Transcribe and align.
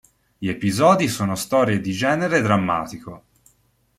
Gli 0.39 0.49
episodi 0.49 1.07
sono 1.07 1.35
storie 1.35 1.79
di 1.79 1.91
genere 1.91 2.41
drammatico. 2.41 3.23